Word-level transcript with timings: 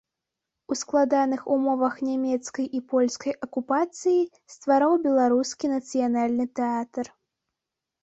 У 0.75 0.77
складаных 0.79 1.43
умовах 1.55 1.99
нямецкай 2.07 2.65
і 2.79 2.83
польскай 2.95 3.37
акупацыі 3.49 4.19
ствараў 4.57 4.99
беларускі 5.07 5.75
нацыянальны 5.79 6.53
тэатр. 6.63 7.05